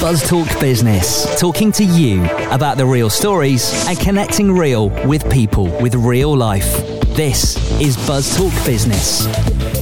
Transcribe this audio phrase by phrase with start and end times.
[0.00, 5.64] Buzz Talk Business, talking to you about the real stories and connecting real with people
[5.82, 6.97] with real life.
[7.18, 9.26] This is Buzz Talk Business.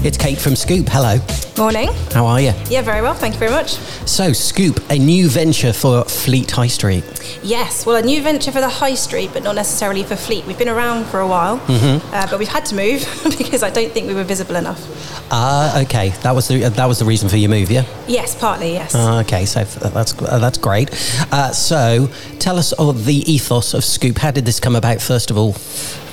[0.02, 0.88] It's Kate from Scoop.
[0.88, 1.18] Hello.
[1.58, 1.90] Morning.
[2.12, 2.54] How are you?
[2.70, 3.12] Yeah, very well.
[3.12, 3.72] Thank you very much.
[4.08, 7.04] So, Scoop, a new venture for Fleet High Street.
[7.42, 10.46] Yes, well, a new venture for the high street, but not necessarily for Fleet.
[10.46, 12.14] We've been around for a while, Mm-hmm.
[12.14, 13.00] uh, but we've had to move
[13.38, 14.80] because I don't think we were visible enough.
[15.30, 16.08] Ah, okay.
[16.22, 17.84] That was the that was the reason for your move, yeah.
[18.08, 18.94] Yes, partly, yes.
[18.94, 20.88] Ah, okay, so that's uh, that's great.
[21.30, 22.08] Uh, so,
[22.38, 24.16] tell us of the ethos of Scoop.
[24.18, 25.02] How did this come about?
[25.02, 25.54] First of all,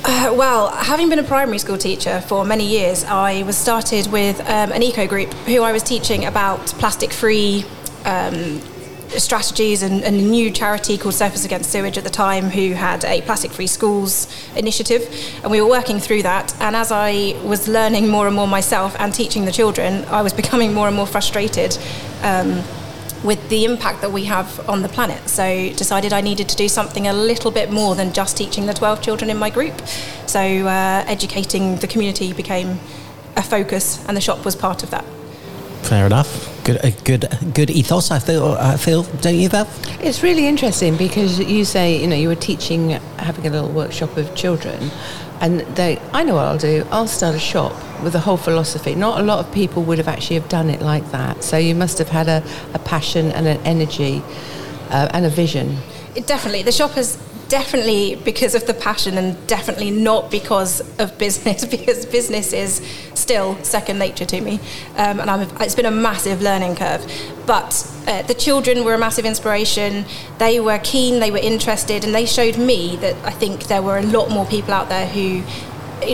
[0.06, 4.38] Uh, well, having been a primary school teacher for many years, I was started with
[4.40, 7.64] um, an eco group who I was teaching about plastic free
[8.04, 8.60] um,
[9.08, 13.02] strategies and, and a new charity called Surfers Against Sewage at the time who had
[13.06, 15.08] a plastic free schools initiative.
[15.42, 16.54] And we were working through that.
[16.60, 20.34] And as I was learning more and more myself and teaching the children, I was
[20.34, 21.78] becoming more and more frustrated.
[22.22, 22.62] Um,
[23.24, 25.28] with the impact that we have on the planet.
[25.28, 28.74] So decided I needed to do something a little bit more than just teaching the
[28.74, 29.74] 12 children in my group.
[30.26, 32.78] So uh, educating the community became
[33.36, 35.04] a focus and the shop was part of that.
[35.82, 36.53] fair enough.
[36.64, 38.10] Good, a good, good ethos.
[38.10, 38.52] I feel.
[38.58, 39.02] I feel.
[39.20, 39.68] Don't you, Val?
[40.00, 44.16] It's really interesting because you say, you know, you were teaching, having a little workshop
[44.16, 44.90] of children,
[45.42, 46.86] and they, I know what I'll do.
[46.90, 48.94] I'll start a shop with a whole philosophy.
[48.94, 51.44] Not a lot of people would have actually have done it like that.
[51.44, 52.42] So you must have had a,
[52.72, 54.22] a passion and an energy
[54.88, 55.76] uh, and a vision.
[56.14, 57.18] It definitely, the shop has
[57.54, 62.82] definitely because of the passion and definitely not because of business because business is
[63.14, 64.54] still second nature to me.
[64.96, 67.06] Um, and I'm, it's been a massive learning curve.
[67.46, 67.70] But
[68.08, 70.04] uh, the children were a massive inspiration.
[70.38, 73.98] They were keen they were interested and they showed me that I think there were
[73.98, 75.44] a lot more people out there who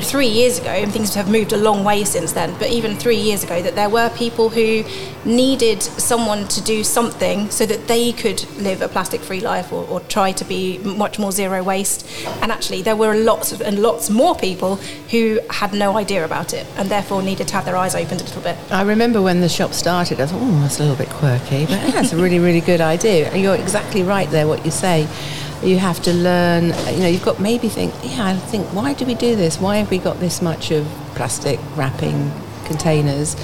[0.01, 3.17] three years ago, and things have moved a long way since then, but even three
[3.17, 4.85] years ago, that there were people who
[5.25, 9.87] needed someone to do something so that they could live a plastic free life or,
[9.89, 12.07] or try to be much more zero waste.
[12.43, 14.77] And actually, there were lots of, and lots more people
[15.11, 18.25] who had no idea about it and therefore needed to have their eyes opened a
[18.25, 18.57] little bit.
[18.71, 21.93] I remember when the shop started, I thought, oh, that's a little bit quirky, but
[21.93, 23.35] that's a really, really good idea.
[23.35, 25.09] You're exactly right there, what you say.
[25.63, 29.05] You have to learn, you know, you've got maybe think, yeah, I think, why do
[29.05, 29.61] we do this?
[29.61, 32.33] Why have we got this much of plastic wrapping
[32.65, 33.37] containers?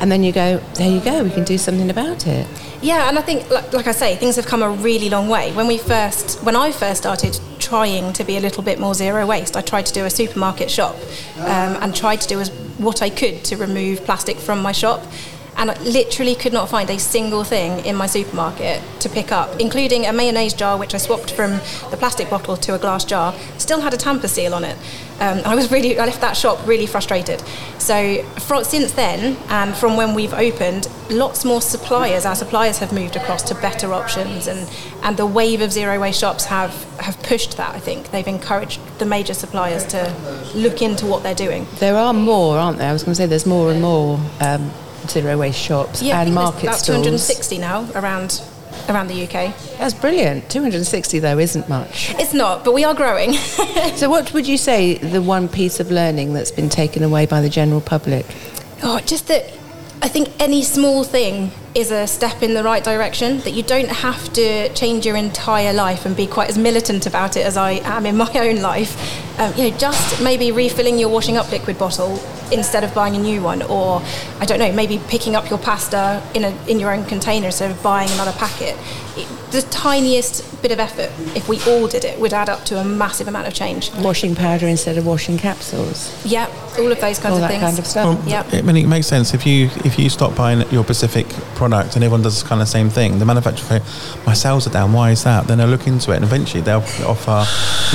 [0.00, 2.46] And then you go, there you go, we can do something about it.
[2.80, 5.52] Yeah, and I think, like, like I say, things have come a really long way.
[5.52, 9.26] When we first, when I first started trying to be a little bit more zero
[9.26, 10.94] waste, I tried to do a supermarket shop
[11.38, 15.04] um, and tried to do as what I could to remove plastic from my shop.
[15.58, 19.60] And I literally could not find a single thing in my supermarket to pick up,
[19.60, 21.50] including a mayonnaise jar, which I swapped from
[21.90, 23.34] the plastic bottle to a glass jar.
[23.58, 24.76] Still had a tamper seal on it.
[25.18, 27.42] Um, I was really, I left that shop really frustrated.
[27.78, 28.24] So
[28.62, 33.42] since then, and from when we've opened, lots more suppliers, our suppliers have moved across
[33.48, 34.70] to better options, and,
[35.02, 37.74] and the wave of zero waste shops have, have pushed that.
[37.74, 40.14] I think they've encouraged the major suppliers to
[40.54, 41.66] look into what they're doing.
[41.80, 42.90] There are more, aren't there?
[42.90, 44.70] I was going to say there's more and more um,
[45.10, 46.98] zero waste shops Yeah, and market about stalls.
[46.98, 48.42] 260 now around
[48.88, 49.54] around the UK.
[49.78, 50.48] That's brilliant.
[50.50, 52.14] 260 though isn't much.
[52.18, 53.34] It's not, but we are growing.
[53.96, 57.40] So, what would you say the one piece of learning that's been taken away by
[57.40, 58.24] the general public?
[58.82, 59.50] Oh, just that
[60.00, 63.88] I think any small thing is a step in the right direction, that you don't
[63.88, 67.72] have to change your entire life and be quite as militant about it as I
[67.82, 68.94] am in my own life.
[69.40, 72.20] Um, you know, just maybe refilling your washing up liquid bottle
[72.52, 74.02] instead of buying a new one, or
[74.40, 77.70] I don't know, maybe picking up your pasta in, a, in your own container instead
[77.70, 78.76] of buying another packet.
[79.16, 82.78] It, the tiniest bit of effort, if we all did it, would add up to
[82.78, 83.90] a massive amount of change.
[83.94, 86.12] Washing powder instead of washing capsules.
[86.24, 86.46] Yeah,
[86.78, 87.62] all of those kinds All of that things.
[87.62, 88.20] kind of stuff.
[88.20, 88.48] Um, yeah.
[88.52, 92.04] I mean, it makes sense if you if you stop buying your specific product and
[92.04, 93.18] everyone does kind of the same thing.
[93.18, 93.84] The manufacturer, go,
[94.26, 94.92] my sales are down.
[94.92, 95.46] Why is that?
[95.46, 97.44] Then they'll look into it and eventually they'll offer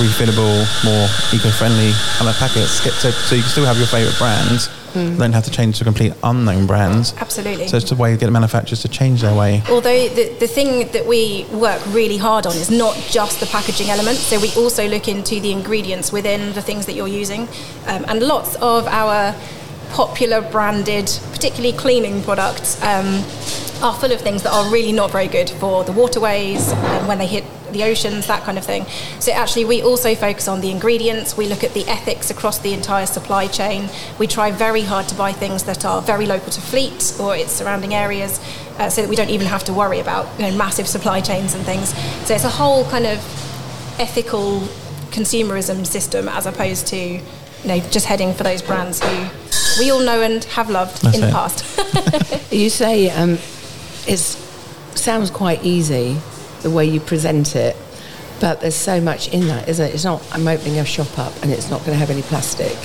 [0.02, 2.84] refillable, more eco-friendly kind of packets.
[2.84, 4.68] Get so you can still have your favourite brands.
[4.68, 5.18] Hmm.
[5.18, 7.14] Don't have to change to complete unknown brands.
[7.18, 7.68] Absolutely.
[7.68, 9.64] So it's a way to get manufacturers to change their way.
[9.70, 13.90] Although the, the thing that we work really hard on is not just the packaging
[13.90, 17.48] element, so we also look into the ingredients within the things that you're using.
[17.88, 19.36] Um, and lots of our
[19.92, 23.24] popular branded, particularly cleaning products, um,
[23.84, 27.18] are full of things that are really not very good for the waterways and when
[27.20, 27.44] they hit
[27.74, 28.86] the oceans, that kind of thing.
[29.20, 31.36] So actually, we also focus on the ingredients.
[31.36, 33.90] We look at the ethics across the entire supply chain.
[34.20, 37.52] We try very hard to buy things that are very local to fleet or its
[37.52, 38.40] surrounding areas,
[38.78, 41.56] uh, so that we don't even have to worry about you know massive supply chains
[41.56, 41.90] and things.
[42.28, 43.18] So it's a whole kind of
[44.00, 44.62] ethical
[45.12, 47.22] consumerism system as opposed to you
[47.66, 49.28] know just heading for those brands who
[49.80, 51.66] we all know and have loved That's in the past.
[52.54, 53.40] You say um,
[54.08, 54.38] it's
[54.96, 56.18] sounds quite easy
[56.62, 57.76] the way you present it,
[58.40, 59.94] but there's so much in that, isn't it?
[59.94, 62.78] It's not, I'm opening a shop up and it's not going to have any plastic.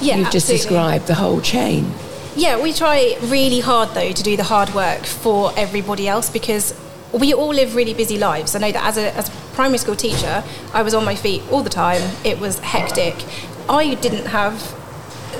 [0.00, 1.92] Yeah, You've just described the whole chain.
[2.36, 6.78] Yeah, we try really hard though to do the hard work for everybody else because
[7.12, 8.54] we all live really busy lives.
[8.54, 11.42] I know that as a, as a primary school teacher, I was on my feet
[11.50, 12.00] all the time.
[12.24, 13.16] It was hectic.
[13.68, 14.77] I didn't have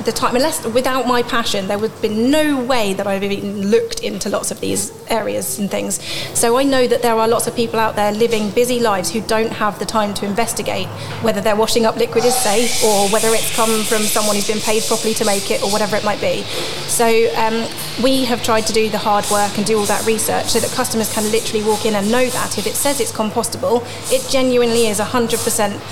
[0.04, 3.70] the time, unless without my passion, there would have been no way that I've even
[3.70, 6.02] looked into lots of these areas and things.
[6.38, 9.20] So I know that there are lots of people out there living busy lives who
[9.22, 10.86] don't have the time to investigate
[11.22, 14.60] whether their washing up liquid is safe or whether it's come from someone who's been
[14.60, 16.42] paid properly to make it or whatever it might be.
[16.86, 17.06] So
[17.36, 17.68] um,
[18.02, 20.70] we have tried to do the hard work and do all that research so that
[20.70, 23.82] customers can literally walk in and know that if it says it's compostable,
[24.12, 25.38] it genuinely is 100%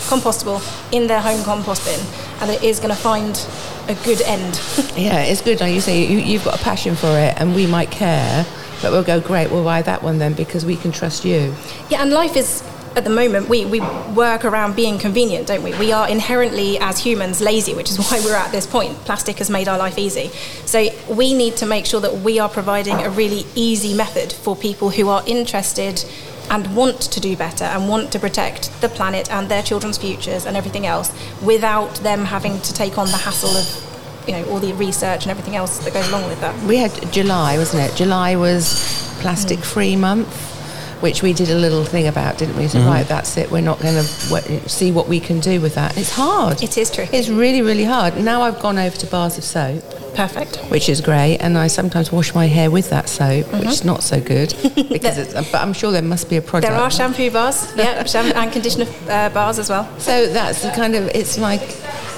[0.09, 0.63] compostable
[0.93, 2.01] in their home compost bin
[2.41, 3.47] and it is going to find
[3.88, 4.61] a good end.
[4.97, 5.61] Yeah, it's good.
[5.61, 8.47] Like you say, you, you've got a passion for it, and we might care,
[8.81, 11.55] but we'll go, great, we'll buy that one then because we can trust you.
[11.91, 12.62] Yeah, and life is
[12.97, 13.81] at the moment we, we
[14.15, 15.79] work around being convenient, don't we?
[15.79, 18.97] We are inherently as humans lazy, which is why we're at this point.
[19.05, 20.29] Plastic has made our life easy.
[20.65, 24.56] So we need to make sure that we are providing a really easy method for
[24.56, 26.05] people who are interested
[26.51, 30.47] and want to do better and want to protect the planet and their children's futures
[30.47, 31.13] and everything else
[31.43, 33.83] without them having to take on the hassle of
[34.27, 36.55] you know all the research and everything else that goes along with that.
[36.65, 37.97] We had July, wasn't it?
[37.97, 39.65] July was plastic mm.
[39.65, 40.56] free month,
[41.01, 42.69] which we did a little thing about, didn't we?
[42.69, 43.51] So, right, that's it.
[43.51, 45.97] We're not going to see what we can do with that.
[45.97, 46.63] It's hard.
[46.63, 47.17] It is tricky.
[47.17, 48.17] It's really, really hard.
[48.17, 49.83] Now I've gone over to bars of soap,
[50.15, 50.57] Perfect.
[50.71, 54.03] which is great, and I sometimes wash my hair with that soap, which is not
[54.03, 54.55] so good
[54.89, 55.35] because it's.
[55.35, 56.73] But I'm sure there must be a product.
[56.73, 59.87] There are shampoo bars, yeah, shampoo and conditioner uh, bars as well.
[59.99, 61.09] So that's the kind of.
[61.09, 61.61] It's like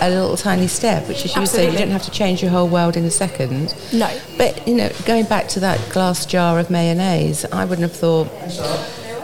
[0.00, 2.68] a little tiny step, which, as you said, you don't have to change your whole
[2.68, 3.74] world in a second.
[3.92, 4.08] No.
[4.36, 8.28] But you know, going back to that glass jar of mayonnaise, I wouldn't have thought.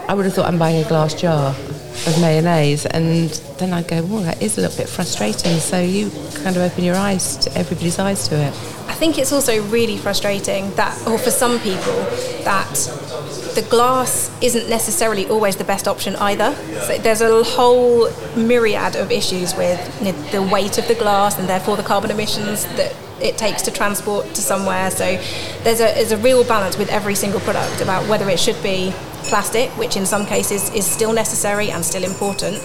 [0.07, 4.03] I would have thought I'm buying a glass jar of mayonnaise, and then I'd go,
[4.03, 6.11] "Well, that is a little bit frustrating." So you
[6.43, 8.53] kind of open your eyes to everybody's eyes to it.
[8.87, 11.93] I think it's also really frustrating that, or for some people,
[12.43, 12.75] that
[13.55, 16.53] the glass isn't necessarily always the best option either.
[16.81, 19.79] So there's a whole myriad of issues with
[20.31, 24.25] the weight of the glass and therefore the carbon emissions that it takes to transport
[24.35, 24.91] to somewhere.
[24.91, 25.05] So
[25.63, 28.93] there's a, there's a real balance with every single product about whether it should be
[29.23, 32.57] plastic, which in some cases is still necessary and still important,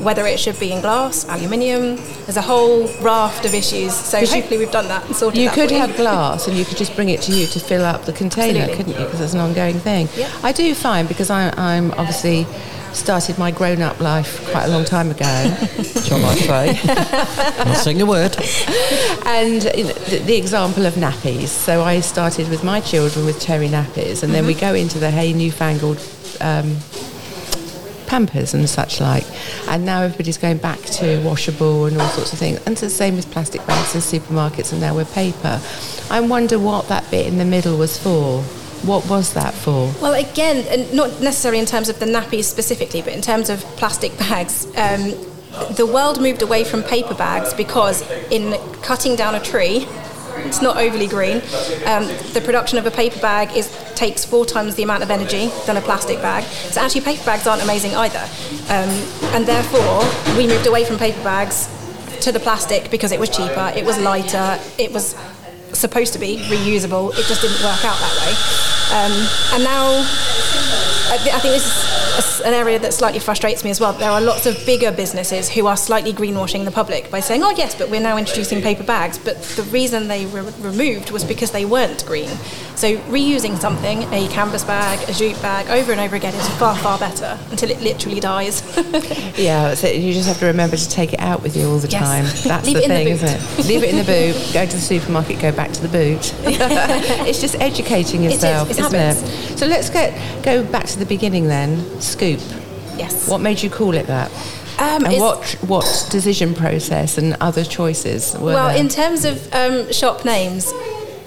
[0.00, 1.96] whether it should be in glass, aluminium.
[2.24, 3.94] There's a whole raft of issues.
[3.94, 6.64] So hopefully we've done that and sorted You that could for have glass, and you
[6.64, 8.76] could just bring it to you to fill up the container, Absolutely.
[8.76, 9.04] couldn't you?
[9.06, 10.08] Because it's an ongoing thing.
[10.16, 10.30] Yeah.
[10.42, 12.46] I do find because I, I'm obviously
[12.92, 15.24] started my grown-up life quite a long time ago.
[16.04, 17.64] shall I say?
[17.64, 18.36] Not saying a word.
[19.26, 21.48] and the, the example of nappies.
[21.48, 25.10] So I started with my children with terry nappies, and then we go into the
[25.10, 25.98] hey newfangled
[26.40, 26.76] um,
[28.14, 29.26] Pampers and such like.
[29.68, 32.58] And now everybody's going back to washable and all sorts of things.
[32.58, 35.60] And it's the same with plastic bags in supermarkets, and now we're paper.
[36.10, 38.40] I wonder what that bit in the middle was for.
[38.86, 39.92] What was that for?
[40.00, 44.16] Well, again, not necessarily in terms of the nappies specifically, but in terms of plastic
[44.16, 44.66] bags.
[44.76, 45.14] Um,
[45.74, 48.52] the world moved away from paper bags because, in
[48.82, 49.88] cutting down a tree,
[50.38, 51.36] it's not overly green.
[51.86, 55.50] Um, the production of a paper bag is takes four times the amount of energy
[55.66, 56.44] than a plastic bag.
[56.44, 58.28] So actually, paper bags aren't amazing either.
[58.68, 58.90] Um,
[59.34, 60.02] and therefore,
[60.36, 61.68] we moved away from paper bags
[62.20, 65.14] to the plastic because it was cheaper, it was lighter, it was
[65.72, 67.10] supposed to be reusable.
[67.12, 68.32] It just didn't work out that way.
[68.94, 69.12] Um,
[69.54, 70.04] and now,
[71.14, 71.66] I, thi- I think this
[72.18, 73.92] is an area that slightly frustrates me as well.
[73.92, 77.50] There are lots of bigger businesses who are slightly greenwashing the public by saying, "Oh
[77.56, 81.52] yes, but we're now introducing paper bags." But the reason they were removed was because
[81.52, 82.30] they weren't green.
[82.84, 86.76] So reusing something, a canvas bag, a jute bag, over and over again is far
[86.76, 88.60] far better until it literally dies.
[89.38, 91.88] Yeah, so you just have to remember to take it out with you all the
[91.88, 92.02] Yes.
[92.02, 92.24] time.
[92.48, 93.12] That's Leave the it in the thing, boot.
[93.24, 93.66] isn't it?
[93.66, 94.52] Leave it in the boot.
[94.52, 95.40] Go to the supermarket.
[95.40, 96.34] Go back to the boot.
[96.44, 99.22] it's just educating yourself, it's not habits.
[99.22, 99.58] it?
[99.58, 100.12] So let's get
[100.44, 101.78] go back to the beginning then.
[102.02, 102.38] Scoop.
[102.98, 103.26] yes.
[103.30, 104.30] What made you call it that?
[104.78, 108.76] Um, and what what decision process and other choices were Well, there?
[108.76, 110.70] in terms of um, shop names,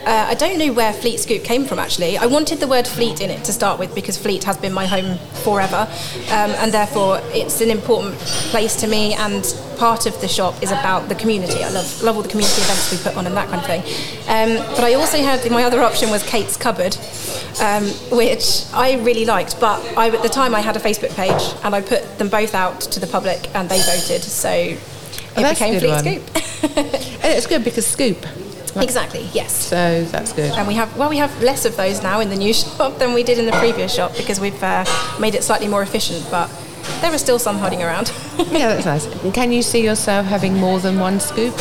[0.08, 2.18] uh, I don't know where Fleet Scoop came from actually.
[2.18, 4.86] I wanted the word Fleet in it to start with because Fleet has been my
[4.86, 5.86] home forever,
[6.32, 8.16] um, and therefore it's an important
[8.52, 9.14] place to me.
[9.16, 9.44] And
[9.78, 11.62] part of the shop is about the community.
[11.62, 13.82] I love love all the community events we put on and that kind of thing.
[14.30, 16.96] Um, but I also had my other option was Kate's Cupboard,
[17.62, 17.84] um,
[18.18, 19.60] which I really liked.
[19.60, 22.56] But I, at the time I had a Facebook page and I put them both
[22.56, 24.24] out to the public and they voted.
[24.24, 24.80] So it
[25.36, 26.04] Oh, that's a became Fleet one.
[26.04, 26.44] Scoop.
[27.28, 28.26] And it's good because Scoop
[28.84, 29.30] Exactly.
[29.34, 29.54] Yes.
[29.54, 30.52] So that's good.
[30.54, 33.14] And we have well, we have less of those now in the new shop than
[33.14, 34.86] we did in the previous shop because we've uh,
[35.20, 36.26] made it slightly more efficient.
[36.30, 36.48] But
[37.02, 38.12] there are still some hiding around.
[38.38, 39.34] yeah, that's nice.
[39.34, 41.54] Can you see yourself having more than one scoop?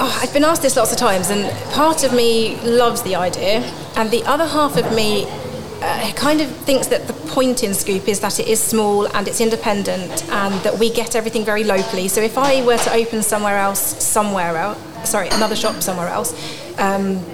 [0.00, 3.60] Oh, I've been asked this lots of times, and part of me loves the idea,
[3.96, 5.26] and the other half of me
[5.80, 9.26] uh, kind of thinks that the point in Scoop is that it is small and
[9.28, 12.08] it's independent, and that we get everything very locally.
[12.08, 16.32] So if I were to open somewhere else, somewhere else, sorry, another shop somewhere else.
[16.78, 17.24] Um,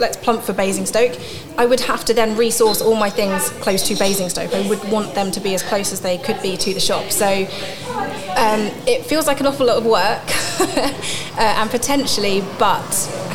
[0.00, 1.16] let's plump for Basingstoke,
[1.58, 4.54] I would have to then resource all my things close to Basingstoke.
[4.54, 7.10] I would want them to be as close as they could be to the shop.
[7.10, 10.22] So um, it feels like an awful lot of work
[10.60, 10.90] uh,
[11.36, 12.90] and potentially, but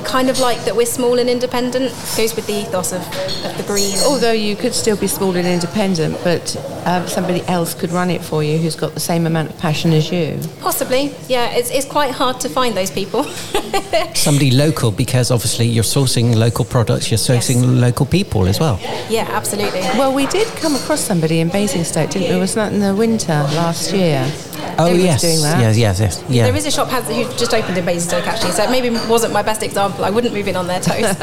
[0.06, 1.92] kind of like that we're small and independent.
[2.16, 3.98] Goes with the ethos of, of the green.
[4.06, 8.22] Although you could still be small and independent, but um, somebody else could run it
[8.24, 10.40] for you who's got the same amount of passion as you.
[10.62, 11.50] Possibly, yeah.
[11.52, 13.24] It's, it's quite hard to find those people.
[14.16, 17.82] Somebody local because obviously you're sourcing local products, you're sourcing Yes.
[17.82, 18.80] local people as well.
[19.10, 19.82] yeah, absolutely.
[19.98, 22.40] Well, we did come across somebody in Basingstoke, didn't we?
[22.40, 24.32] Wasn't that in the winter last year?
[24.78, 25.60] Oh Who yes, doing that?
[25.60, 26.24] yes, yes, yes.
[26.30, 26.44] Yeah.
[26.46, 29.34] There is a shop has, who just opened in Basingstoke actually, so it maybe wasn't
[29.34, 30.04] my best example.
[30.06, 31.06] I wouldn't move in on their toes.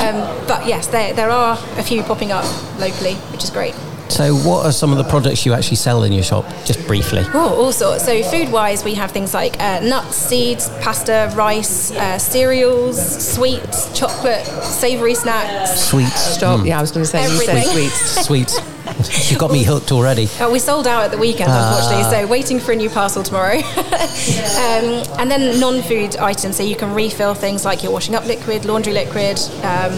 [0.00, 2.44] um, but yes, there, there are a few popping up
[2.78, 3.74] locally, which is great.
[4.08, 6.46] So, what are some of the products you actually sell in your shop?
[6.64, 7.22] Just briefly.
[7.34, 8.04] Oh, all sorts.
[8.04, 12.96] So food-wise, we have things like uh, nuts, seeds, pasta, rice, uh, cereals,
[13.34, 15.88] sweets, chocolate, savoury snacks.
[15.90, 16.18] Sweets.
[16.18, 16.64] Stop.
[16.64, 17.72] Yeah, I was going to say you said Everything.
[17.72, 18.26] sweets.
[18.26, 18.77] Sweets.
[19.30, 20.26] you got me hooked already.
[20.40, 23.58] Uh, we sold out at the weekend, unfortunately, so waiting for a new parcel tomorrow.
[23.58, 24.84] um,
[25.18, 28.92] and then non-food items, so you can refill things like your washing up liquid, laundry
[28.92, 29.38] liquid.
[29.62, 29.92] Um,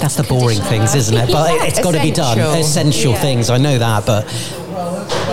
[0.00, 1.30] That's the boring things, isn't it?
[1.30, 2.38] But it's got to be done.
[2.38, 2.60] Essential.
[2.60, 3.20] Essential Yeah.
[3.20, 3.50] things.
[3.50, 4.24] I know that, but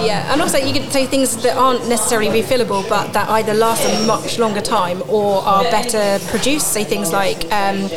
[0.05, 3.85] yeah, and also you could say things that aren't necessarily refillable, but that either last
[3.85, 6.73] a much longer time or are better produced.
[6.73, 7.51] Say things like.
[7.51, 7.89] Um,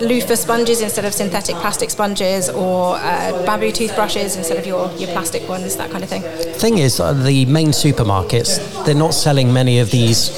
[0.00, 5.08] loofah sponges instead of synthetic plastic sponges or uh, bamboo toothbrushes instead of your, your
[5.08, 6.22] plastic ones, that kind of thing.
[6.54, 10.30] thing is, uh, the main supermarkets they're not selling many of these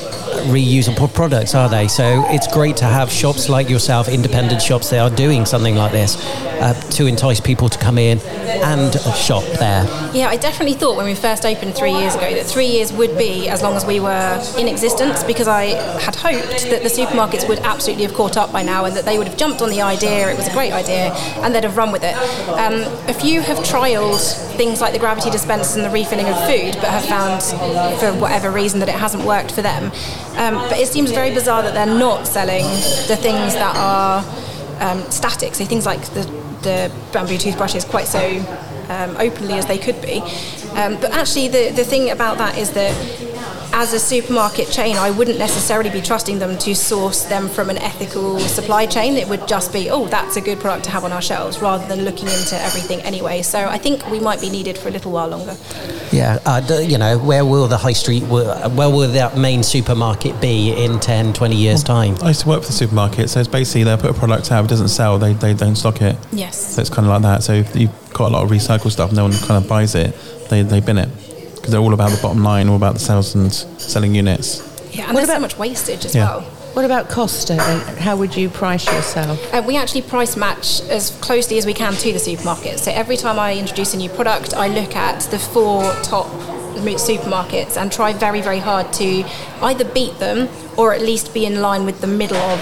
[0.46, 1.88] reusable products, are they?
[1.88, 5.92] So it's great to have shops like yourself, independent shops, that are doing something like
[5.92, 6.16] this
[6.60, 9.84] uh, to entice people to come in and shop there.
[10.14, 13.16] Yeah, I definitely thought when we first opened three years ago that three years would
[13.16, 15.66] be as long as we were in existence because I
[16.00, 19.18] had hoped that the supermarkets would absolutely have caught up by now and that they
[19.18, 21.92] would have jumped on the idea, it was a great idea, and they'd have run
[21.92, 22.14] with it.
[22.48, 24.18] Um, a few have trialled
[24.56, 27.42] things like the gravity dispensers and the refilling of food but have found,
[28.00, 29.92] for whatever reason, that it hasn't worked for them.
[30.38, 32.64] Um, but it seems very bizarre that they're not selling
[33.08, 34.24] the things that are
[34.80, 36.22] um, static, so things like the,
[36.62, 38.20] the bamboo toothbrushes quite so
[38.88, 40.20] um, openly as they could be.
[40.76, 42.94] Um, but actually, the, the thing about that is that
[43.72, 47.78] as a supermarket chain, I wouldn't necessarily be trusting them to source them from an
[47.78, 49.16] ethical supply chain.
[49.16, 51.86] It would just be, oh, that's a good product to have on our shelves, rather
[51.86, 53.42] than looking into everything anyway.
[53.42, 55.56] So I think we might be needed for a little while longer.
[56.12, 60.72] Yeah, uh, you know, where will the high street, where will that main supermarket be
[60.72, 62.16] in 10, 20 years' time?
[62.22, 64.64] I used to work for the supermarket, so it's basically they'll put a product out,
[64.64, 66.16] it doesn't sell, they, they don't stock it.
[66.32, 66.74] Yes.
[66.74, 67.42] So it's kind of like that.
[67.42, 70.16] So if you've got a lot of recycled stuff, no one kind of buys it,
[70.48, 71.08] they, they bin it.
[71.68, 74.62] Because they're all about the bottom line, all about the sales and selling units.
[74.90, 76.24] Yeah, and What there's so about- much wastage as Yeah.
[76.30, 76.44] well.
[76.72, 77.50] What about cost?
[77.50, 79.38] How would you price yourself?
[79.52, 82.80] Uh, we actually price match as closely as we can to the supermarket.
[82.80, 86.28] So every time I introduce a new product, I look at the four top
[86.78, 89.24] supermarkets and try very, very hard to
[89.60, 90.48] either beat them
[90.78, 92.58] or at least be in line with the middle of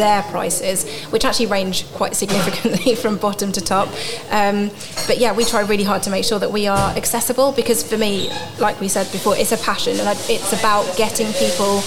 [0.00, 3.88] their prices, which actually range quite significantly from bottom to top.
[4.30, 4.70] Um,
[5.06, 7.98] but yeah, we try really hard to make sure that we are accessible because for
[7.98, 11.82] me, like we said before, it's a passion and it's about getting people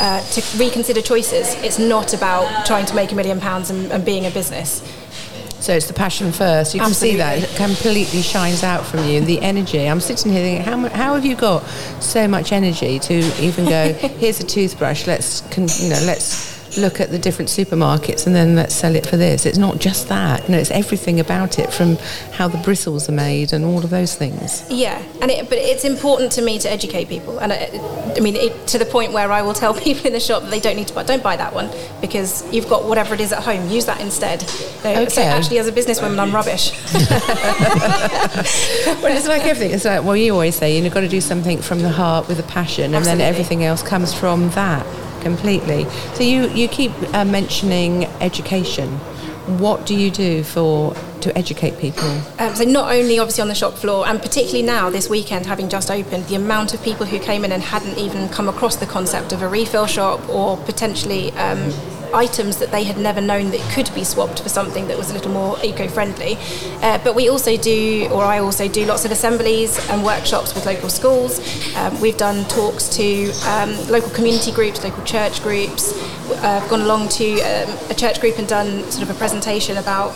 [0.00, 1.54] uh, to reconsider choices.
[1.62, 4.82] It's not about trying to make a million pounds and, and being a business.
[5.60, 6.72] So it's the passion first.
[6.72, 9.20] You can see that it completely shines out from you.
[9.20, 9.88] The energy.
[9.88, 11.64] I'm sitting here thinking, how, how have you got
[12.00, 13.92] so much energy to even go?
[14.20, 15.08] Here's a toothbrush.
[15.08, 19.06] Let's con- you know let's look at the different supermarkets and then let's sell it
[19.06, 19.46] for this.
[19.46, 20.44] It's not just that.
[20.44, 21.96] You know, it's everything about it, from
[22.32, 24.64] how the bristles are made and all of those things.
[24.70, 27.70] Yeah, and it, but it's important to me to educate people, and I,
[28.16, 30.50] I mean it, to the point where I will tell people in the shop that
[30.50, 31.02] they don't need to buy.
[31.04, 31.70] Don't buy that one
[32.00, 33.68] because you've got whatever it is at home.
[33.70, 34.42] Use that instead.
[34.42, 35.24] So, so Okay.
[35.24, 36.72] actually, as a businesswoman, I'm rubbish.
[39.02, 39.74] Well, it's like everything.
[39.74, 42.38] It's like, well, you always say you've got to do something from the heart with
[42.40, 44.84] a passion, and then everything else comes from that
[45.28, 45.84] completely.
[46.14, 48.88] So you, you keep uh, mentioning education.
[49.58, 52.08] What do you do for to educate people?
[52.38, 55.68] Um, so not only obviously on the shop floor, and particularly now this weekend, having
[55.68, 58.86] just opened, the amount of people who came in and hadn't even come across the
[58.86, 61.72] concept of a refill shop or potentially um,
[62.14, 65.14] items that they had never known that could be swapped for something that was a
[65.14, 66.36] little more eco-friendly.
[66.82, 70.66] Uh, but we also do, or I also do, lots of assemblies and workshops with
[70.66, 71.40] local schools.
[71.76, 75.92] Um, we've done talks to um, local community groups, local church groups.
[76.30, 79.76] Uh, I've gone along to um, a church group and done sort of a presentation
[79.76, 80.14] about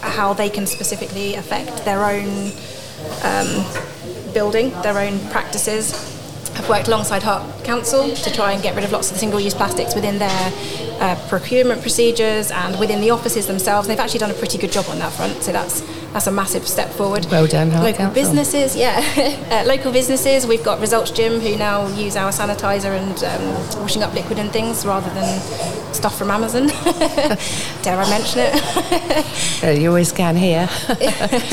[0.00, 2.52] how they can specifically affect their own
[3.22, 6.21] um, building, their own practices.
[6.62, 9.52] I've worked alongside Hart Council to try and get rid of lots of the single-use
[9.52, 10.52] plastics within their
[11.00, 13.88] uh, procurement procedures and within the offices themselves.
[13.88, 15.80] They've actually done a pretty good job on that front, so that's
[16.12, 17.26] that's a massive step forward.
[17.30, 18.22] Well done, Hart Local Council.
[18.22, 19.02] businesses, yeah,
[19.50, 20.46] uh, local businesses.
[20.46, 24.50] We've got Results Gym who now use our sanitizer and um, washing up liquid and
[24.50, 25.40] things rather than
[25.94, 26.66] stuff from Amazon.
[27.82, 29.26] Dare I mention it?
[29.64, 30.66] Uh, you always can here.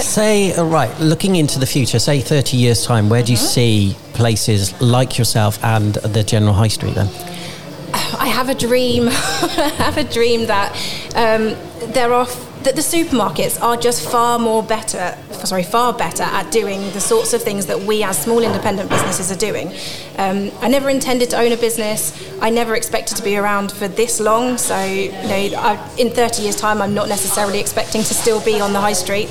[0.02, 3.46] Say, uh, right, looking into the future, say 30 years' time, where do you Mm-hmm.
[3.48, 7.08] see places like yourself and the general high street then?
[7.94, 9.10] I have a dream.
[9.10, 10.72] I have a dream that
[11.16, 11.56] um,
[11.94, 12.26] there are
[12.64, 15.18] that the supermarkets are just far more better.
[15.32, 19.32] Sorry, far better at doing the sorts of things that we as small independent businesses
[19.32, 19.70] are doing.
[20.18, 22.14] Um, I never intended to own a business.
[22.42, 24.58] I never expected to be around for this long.
[24.58, 28.60] So, you know, I, in 30 years' time, I'm not necessarily expecting to still be
[28.60, 29.30] on the high street.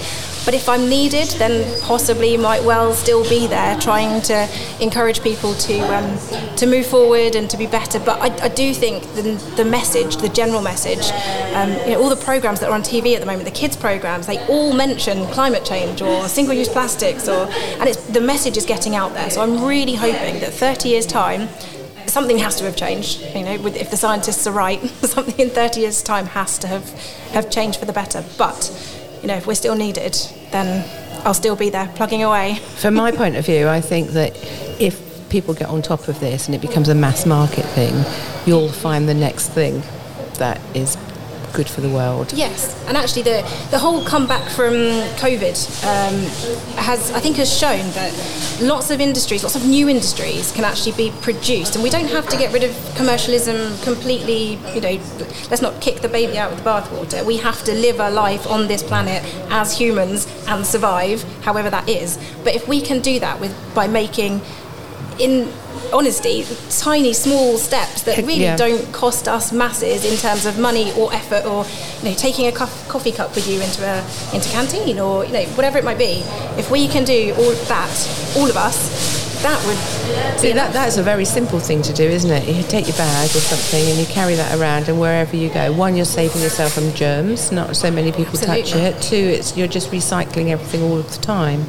[0.48, 4.48] But if I'm needed, then possibly might well still be there, trying to
[4.80, 8.00] encourage people to um, to move forward and to be better.
[8.00, 9.22] But I, I do think the,
[9.56, 11.10] the message, the general message,
[11.52, 13.76] um, you know, all the programs that are on TV at the moment, the kids
[13.76, 17.46] programs, they all mention climate change or single-use plastics, or
[17.78, 19.28] and it's the message is getting out there.
[19.28, 21.50] So I'm really hoping that 30 years time.
[22.06, 23.60] Something has to have changed, you know.
[23.60, 26.90] With, if the scientists are right, something in 30 years' time has to have,
[27.32, 28.24] have changed for the better.
[28.38, 28.72] But
[29.20, 30.16] you know, if we're still needed,
[30.50, 30.84] then
[31.24, 32.56] I'll still be there plugging away.
[32.76, 34.32] From my point of view, I think that
[34.80, 38.04] if people get on top of this and it becomes a mass market thing,
[38.46, 39.82] you'll find the next thing
[40.34, 40.96] that is
[41.52, 42.32] good for the world.
[42.32, 44.74] Yes, and actually, the the whole comeback from
[45.18, 46.14] COVID um,
[46.76, 48.12] has, I think, has shown that
[48.60, 52.28] lots of industries, lots of new industries, can actually be produced, and we don't have
[52.28, 54.58] to get rid of commercialism completely.
[54.74, 55.00] You know,
[55.50, 57.24] let's not kick the baby out with the bathwater.
[57.24, 61.88] We have to live a life on this planet as humans and survive, however that
[61.88, 62.18] is.
[62.44, 64.40] But if we can do that with by making
[65.18, 65.48] in
[65.92, 68.56] honesty, tiny, small steps that really Yeah.
[68.56, 71.64] don't cost us masses in terms of money or effort, or
[72.02, 74.04] you know, taking a cup, coffee cup with you into a
[74.34, 76.22] into canteen, or you know, whatever it might be.
[76.56, 79.08] If we can do all that, all of us,
[79.42, 79.78] that would
[80.40, 82.48] See, that, that's a very simple thing to do, isn't it?
[82.48, 85.72] You take your bag or something and you carry that around, and wherever you go,
[85.72, 87.50] one, you're saving yourself from germs.
[87.52, 89.00] Not so many people touch it.
[89.00, 91.64] Two, it's you're just recycling everything all of the time.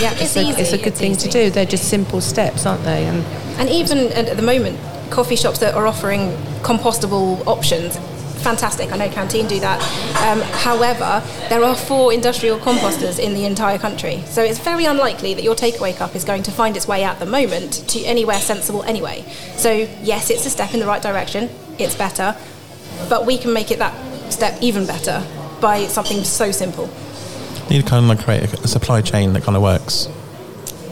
[0.00, 0.60] Yeah, It's, it's, a, easy.
[0.62, 1.50] it's a good thing to do.
[1.50, 3.04] They're just simple steps, aren't they?
[3.06, 3.24] And
[3.58, 4.78] And even at at the moment,
[5.10, 6.30] coffee shops that are offering
[6.62, 7.96] compostable options,
[8.42, 8.90] fantastic.
[8.92, 9.80] I know Canteen do that.
[10.26, 15.34] Um, however, there are four industrial composters in the entire country, so it's very unlikely
[15.34, 18.38] that your takeaway cup is going to find its way at the moment to anywhere
[18.40, 19.24] sensible anyway.
[19.56, 19.70] So
[20.02, 21.50] yes, it's a step in the right direction.
[21.78, 22.34] It's better,
[23.08, 23.94] but we can make it that
[24.32, 25.22] step even better
[25.60, 26.88] by something so simple.
[27.70, 30.08] You need to kind of like create a, a supply chain that kind of works.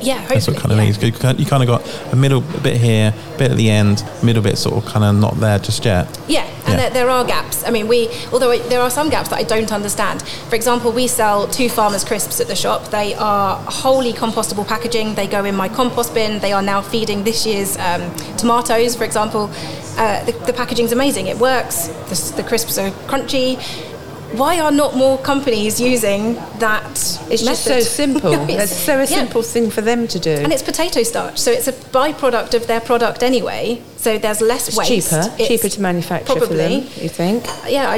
[0.01, 0.35] Yeah, hopefully.
[0.35, 0.85] That's what kind of yeah.
[0.85, 1.03] needs.
[1.03, 1.13] You
[1.47, 4.89] kind, of got a middle bit here, bit at the end, middle bit sort of
[4.89, 6.07] kind of not there just yet.
[6.29, 6.77] Yeah, and Yeah.
[6.77, 7.65] There, there are gaps.
[7.67, 10.23] I mean, we although there are some gaps that I don't understand.
[10.23, 12.91] For example, we sell two farmers crisps at the shop.
[12.91, 15.15] They are wholly compostable packaging.
[15.15, 16.39] They go in my compost bin.
[16.39, 19.51] They are now feeding this year's um, tomatoes, for example.
[19.97, 21.27] Uh, the, the packaging's amazing.
[21.27, 21.89] It works.
[21.89, 23.59] The, the crisps are crunchy.
[24.33, 26.85] Why are not more companies using that?
[27.31, 27.85] it's just so method?
[27.89, 28.33] simple.
[28.49, 29.05] It's- it's so a yeah.
[29.07, 30.31] simple thing for them to do.
[30.31, 33.81] And it's potato starch, so it's a byproduct of their product anyway.
[33.97, 34.91] So there's less It's waste.
[35.11, 36.57] cheaper, It's cheaper to manufacture for probably.
[36.81, 37.03] them.
[37.03, 37.45] You think?
[37.67, 37.97] Yeah, I,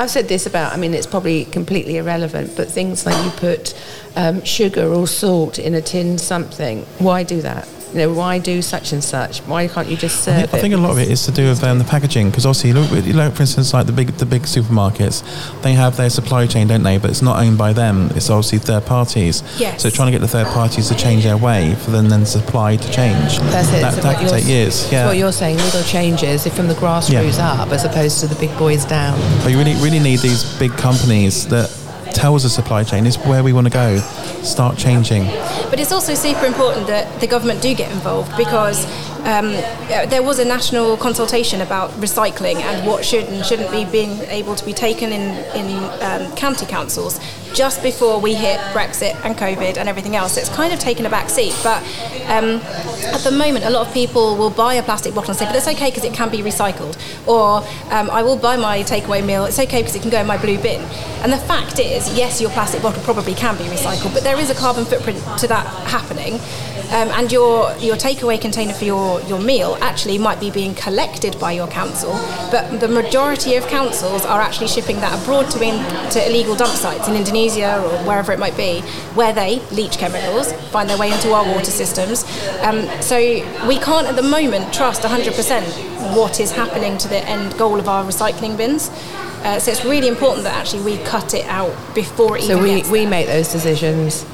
[0.00, 0.72] I've said this about.
[0.72, 3.74] I mean, it's probably completely irrelevant, but things like you put
[4.16, 6.84] um, sugar or salt in a tin something.
[6.98, 7.68] Why do that?
[7.92, 9.40] You know, why do such and such?
[9.40, 11.32] Why can't you just I serve think, I think a lot of it is to
[11.32, 13.92] do with um, the packaging because obviously, you look, you look, for instance, like the
[13.92, 15.22] big the big supermarkets,
[15.62, 16.96] they have their supply chain, don't they?
[16.96, 19.42] But it's not owned by them; it's obviously third parties.
[19.58, 19.82] Yes.
[19.82, 22.76] So trying to get the third parties to change their way for them then supply
[22.76, 23.38] to change.
[23.38, 23.80] That's it.
[23.82, 24.80] That, So that could take years.
[24.82, 25.06] That's Yeah.
[25.06, 25.56] what you're saying.
[25.58, 29.18] Little changes if from the grassroots up, as opposed to the big boys down.
[29.42, 31.68] But you really really need these big companies that
[32.12, 33.98] tell us the supply chain is where we want to go.
[34.42, 35.24] Start changing.
[35.70, 38.84] But it's also super important that the government do get involved because
[39.20, 43.84] um, uh, there was a national consultation about recycling and what should and shouldn't be
[43.84, 47.18] being able to be taken in, in um, county councils
[47.54, 50.36] just before we hit Brexit and COVID and everything else.
[50.36, 51.54] It's kind of taken a back seat.
[51.62, 51.82] But
[52.26, 52.60] um,
[53.12, 55.56] at the moment, a lot of people will buy a plastic bottle and say, but
[55.56, 56.96] it's okay because it can be recycled.
[57.26, 57.58] Or
[57.92, 60.38] um, I will buy my takeaway meal, it's okay because it can go in my
[60.38, 60.80] blue bin.
[61.22, 64.50] And the fact is, yes, your plastic bottle probably can be recycled, but there is
[64.50, 66.40] a carbon footprint to that happening.
[66.92, 71.38] Um, and your, your takeaway container for your, your meal actually might be being collected
[71.40, 72.12] by your council,
[72.50, 75.78] but the majority of councils are actually shipping that abroad to, in,
[76.10, 78.80] to illegal dump sites in Indonesia or wherever it might be,
[79.14, 82.24] where they leach chemicals, find their way into our water systems.
[82.62, 83.16] Um, so
[83.66, 87.88] we can't at the moment trust 100% what is happening to the end goal of
[87.88, 88.90] our recycling bins.
[89.44, 92.62] Uh, so it's really important that actually we cut it out before it So even
[92.62, 93.10] we, gets we there.
[93.10, 94.24] make those decisions.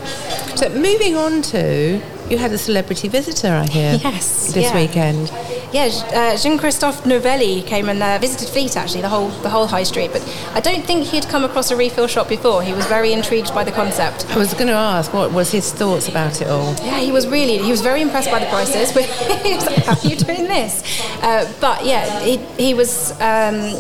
[0.58, 4.74] So moving on to, you had a celebrity visitor, I hear, Yes, this yeah.
[4.76, 5.32] weekend.
[5.72, 9.82] Yeah, uh, Jean-Christophe Novelli came and uh, visited Fleet actually, the whole the whole high
[9.82, 10.10] street.
[10.12, 10.22] But
[10.54, 12.62] I don't think he'd come across a refill shop before.
[12.62, 14.26] He was very intrigued by the concept.
[14.30, 16.74] I was going to ask, what was his thoughts about it all?
[16.76, 18.92] Yeah, he was really he was very impressed by the prices.
[18.92, 19.04] But
[19.44, 20.82] he was like, "How are you doing this?"
[21.22, 23.12] Uh, but yeah, he he was.
[23.20, 23.78] Um,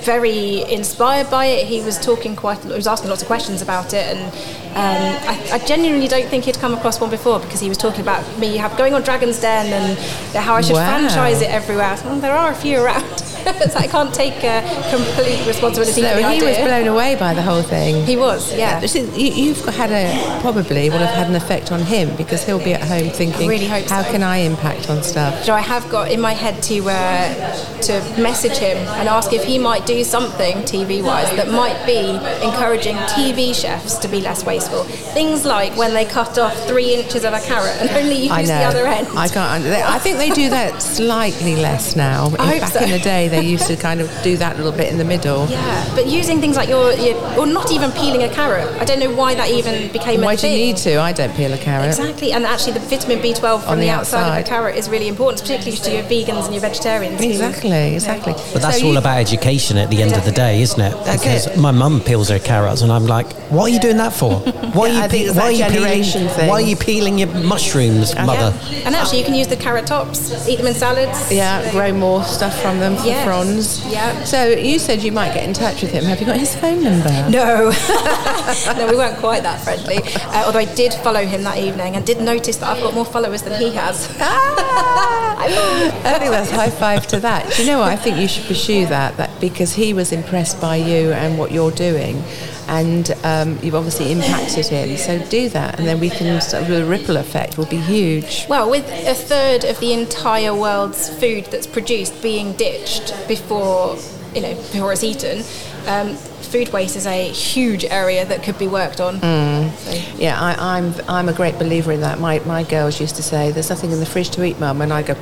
[0.00, 1.66] very inspired by it.
[1.66, 2.58] He was talking quite.
[2.64, 4.32] He was asking lots of questions about it, and
[4.70, 8.00] um, I, I genuinely don't think he'd come across one before because he was talking
[8.02, 9.98] about me have, going on Dragon's Den and
[10.36, 10.86] how I should Wow.
[10.88, 11.96] franchise it everywhere.
[11.96, 13.04] Said, "Well, there are a few around,
[13.70, 16.02] so I can't take uh, complete responsibility.
[16.02, 18.04] So he was blown away by the whole thing.
[18.06, 18.80] He was, yeah.
[18.80, 22.82] You've had a probably will have had an effect on him because he'll be at
[22.82, 26.20] home thinking, really "How so." can I impact on stuff?" So I have got in
[26.20, 31.02] my head to uh, to message him and ask if he might do something TV
[31.02, 32.10] wise that might be
[32.44, 34.84] encouraging TV chefs to be less wasteful.
[34.84, 38.64] Things like when they cut off three inches of a carrot and only use the
[38.64, 39.08] other end.
[39.16, 39.64] I can't.
[39.66, 42.26] I think they do that slightly less now.
[42.38, 42.80] I hope Back so.
[42.80, 45.46] in the day, they used to kind of do that little bit in the middle.
[45.48, 48.66] yeah, but using things like your, your or not even peeling a carrot.
[48.80, 51.00] I don't know why that even became a Why a do you need to?
[51.00, 51.86] I don't peel a carrot.
[51.88, 54.44] Exactly, and actually the vitamin B12 from On the, the outside, of outside.
[54.44, 57.20] the carrot is really important, particularly to your vegans and your vegetarians.
[57.22, 58.32] Exactly, exactly.
[58.52, 60.92] But that's So all about education at the end of the day, isn't it?
[61.04, 61.58] That's because it.
[61.58, 64.38] my mum peels her carrots, and I'm like, "What are you doing that for?
[64.78, 66.02] Why Yeah, are you, I think why are you peeling?
[66.04, 66.48] thing.
[66.48, 68.82] Why are you peeling your mushrooms, mother?" Yeah.
[68.86, 71.32] And actually, you can use the carrot tops, eat them in salads.
[71.32, 73.26] Yeah, grow more stuff from them for Yes.
[73.26, 73.92] fronds.
[73.92, 74.24] Yeah.
[74.24, 76.04] So you said you might get in touch with him.
[76.04, 77.10] Have you got his phone number?
[77.30, 77.70] No,
[78.76, 79.98] no, we weren't quite that friendly.
[80.14, 83.04] Uh, although I did follow him that evening and did notice that I've got more
[83.04, 84.08] followers than he has.
[84.20, 85.36] Ah!
[86.04, 87.52] I think that's high five to that.
[87.54, 87.88] Do you know what?
[87.90, 91.50] I think you should pursue that, that because he was impressed by you and what
[91.52, 92.22] you're doing,
[92.70, 94.96] and um, you've obviously impacted him.
[94.96, 98.46] So do that, and then we can sort of the ripple effect will be huge.
[98.48, 103.96] Well, with a third of the entire world's food that's produced being ditched before,
[104.34, 105.38] you know, before it's eaten,
[105.86, 109.20] um, food waste is a huge area that could be worked on.
[109.20, 112.18] So- Yeah, I, I'm I'm a great believer in that.
[112.20, 114.92] My my girls used to say, "There's nothing in the fridge to eat, mum," and
[114.92, 115.14] I go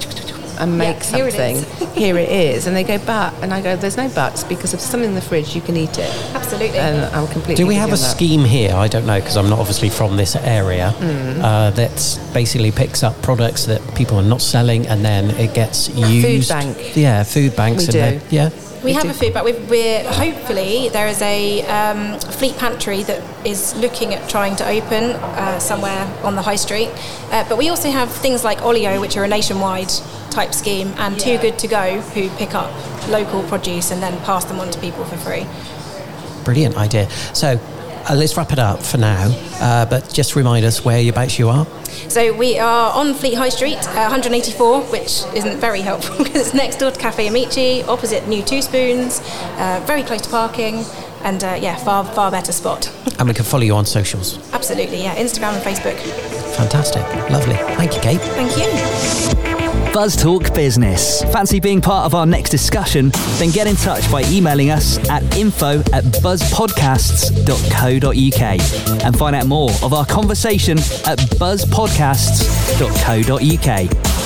[0.59, 1.57] and make here it something.
[1.57, 1.94] is.
[1.94, 4.81] Here it is, and they go, "But," and I go, "There's no buts because if
[4.81, 6.79] something in the fridge, you can eat it." Absolutely.
[6.79, 7.57] And I'm completely.
[7.57, 7.99] Do we have a that.
[8.16, 8.75] scheme here?
[8.75, 10.90] I don't know because I'm not obviously from this area.
[10.90, 11.44] Hmm.
[11.44, 15.88] Uh, that basically picks up products that people are not selling, and then it gets
[15.88, 16.49] used.
[16.49, 16.97] Food bank.
[16.97, 17.83] Yeah, food banks.
[17.83, 17.99] We and do.
[17.99, 18.51] then- yeah.
[18.79, 19.11] We We have do.
[19.11, 19.44] a food bank.
[19.44, 24.68] We've, we're hopefully there is a um, fleet pantry that is looking at trying to
[24.68, 26.90] open uh, somewhere on the high street.
[27.33, 29.90] Uh, but we also have things like Olio, which are a nationwide
[30.38, 32.70] type scheme, and Too Good to Go, who pick up
[33.09, 35.44] local produce and then pass them on to people for free.
[36.44, 37.11] Brilliant idea.
[37.35, 37.61] So.
[38.11, 39.29] Uh, let's wrap it up for now,
[39.61, 41.66] uh, but just remind us where whereabouts you are.
[42.09, 46.55] So we are on Fleet High Street, uh, 184, which isn't very helpful because it's
[46.55, 49.20] next door to Cafe Amici, opposite New Two Spoons,
[49.59, 50.87] uh, very close to parking,
[51.22, 52.90] and uh, yeah, far far better spot.
[53.18, 54.38] And we can follow you on socials.
[54.55, 55.98] Absolutely, yeah, Instagram and Facebook.
[56.57, 57.03] Fantastic.
[57.31, 57.57] Lovely.
[57.77, 58.20] Thank you, Kate.
[58.20, 59.58] Thank you.
[59.92, 61.22] Buzz Talk Business.
[61.33, 63.11] Fancy being part of our next discussion?
[63.38, 69.70] Then get in touch by emailing us at info at buzzpodcasts.co.uk and find out more
[69.83, 74.17] of our conversation at buzzpodcasts.co.uk.